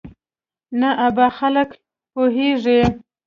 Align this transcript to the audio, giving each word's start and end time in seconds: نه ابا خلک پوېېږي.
نه 0.79 0.89
ابا 1.07 1.27
خلک 1.37 1.69
پوېېږي. 2.11 2.79